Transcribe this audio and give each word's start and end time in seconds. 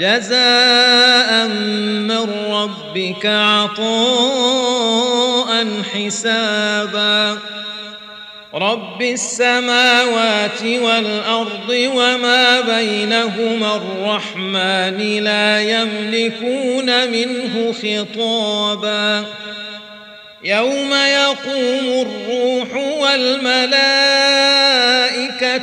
جزاء 0.00 1.46
من 2.08 2.26
ربك 2.50 3.26
عطاء 3.26 3.88
حسابا. 5.94 7.38
رب 8.54 9.02
السماوات 9.02 10.62
والأرض 10.62 11.70
وما 11.70 12.60
بينهما 12.60 13.76
الرحمن 13.76 15.24
لا 15.24 15.60
يملكون 15.60 17.10
منه 17.10 17.72
خطابا. 17.72 19.24
يوم 20.44 20.94
يقوم 20.94 22.06
الروح 22.06 22.76
والملائكة 23.00 24.17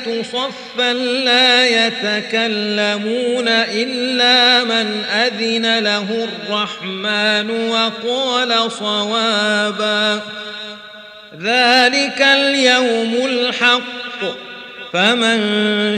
صفا 0.06 0.94
لا 0.94 1.68
يتكلمون 1.68 3.48
إلا 3.48 4.64
من 4.64 5.04
أذن 5.04 5.80
له 5.80 6.28
الرحمن 6.28 7.70
وقال 7.70 8.72
صوابا. 8.72 10.22
ذلك 11.42 12.22
اليوم 12.22 13.16
الحق. 13.26 14.36
فمن 14.94 15.38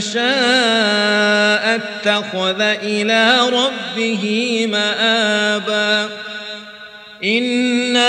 شاء 0.00 1.80
اتخذ 1.80 2.60
إلى 2.60 3.40
ربه 3.40 4.66
مآبا. 4.72 6.08
إنا 7.24 8.08